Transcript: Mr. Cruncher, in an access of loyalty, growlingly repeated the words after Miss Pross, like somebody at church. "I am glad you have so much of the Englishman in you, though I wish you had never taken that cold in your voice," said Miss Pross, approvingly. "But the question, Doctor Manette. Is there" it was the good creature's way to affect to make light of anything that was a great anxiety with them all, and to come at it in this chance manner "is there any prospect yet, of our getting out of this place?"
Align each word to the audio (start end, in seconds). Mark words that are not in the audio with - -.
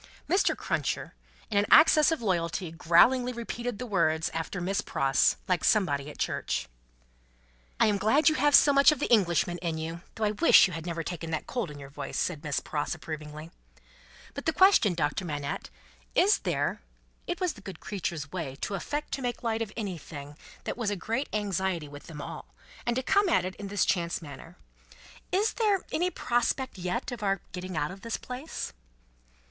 Mr. 0.27 0.57
Cruncher, 0.57 1.13
in 1.51 1.59
an 1.59 1.67
access 1.69 2.11
of 2.11 2.23
loyalty, 2.23 2.71
growlingly 2.71 3.31
repeated 3.31 3.77
the 3.77 3.85
words 3.85 4.29
after 4.33 4.59
Miss 4.59 4.81
Pross, 4.81 5.35
like 5.47 5.63
somebody 5.63 6.09
at 6.09 6.17
church. 6.17 6.67
"I 7.79 7.85
am 7.85 7.99
glad 7.99 8.27
you 8.27 8.33
have 8.33 8.55
so 8.55 8.73
much 8.73 8.91
of 8.91 8.97
the 8.97 9.05
Englishman 9.11 9.59
in 9.59 9.77
you, 9.77 10.01
though 10.15 10.23
I 10.23 10.31
wish 10.31 10.65
you 10.65 10.73
had 10.73 10.87
never 10.87 11.03
taken 11.03 11.29
that 11.29 11.45
cold 11.45 11.69
in 11.69 11.77
your 11.77 11.91
voice," 11.91 12.17
said 12.17 12.43
Miss 12.43 12.59
Pross, 12.59 12.95
approvingly. 12.95 13.51
"But 14.33 14.47
the 14.47 14.53
question, 14.53 14.95
Doctor 14.95 15.23
Manette. 15.23 15.69
Is 16.15 16.39
there" 16.39 16.81
it 17.27 17.39
was 17.39 17.53
the 17.53 17.61
good 17.61 17.79
creature's 17.79 18.31
way 18.31 18.55
to 18.61 18.73
affect 18.73 19.11
to 19.11 19.21
make 19.21 19.43
light 19.43 19.61
of 19.61 19.71
anything 19.77 20.35
that 20.63 20.77
was 20.77 20.89
a 20.89 20.95
great 20.95 21.29
anxiety 21.31 21.87
with 21.87 22.07
them 22.07 22.23
all, 22.23 22.55
and 22.87 22.95
to 22.95 23.03
come 23.03 23.29
at 23.29 23.45
it 23.45 23.53
in 23.57 23.67
this 23.67 23.85
chance 23.85 24.19
manner 24.19 24.57
"is 25.31 25.53
there 25.53 25.81
any 25.91 26.09
prospect 26.09 26.79
yet, 26.79 27.11
of 27.11 27.21
our 27.21 27.39
getting 27.51 27.77
out 27.77 27.91
of 27.91 28.01
this 28.01 28.17
place?" 28.17 28.73